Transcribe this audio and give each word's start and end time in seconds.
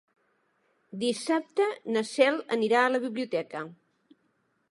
Dissabte 1.03 1.67
na 1.97 2.03
Cel 2.13 2.41
anirà 2.57 2.81
a 2.87 2.91
la 2.97 3.03
biblioteca. 3.05 3.65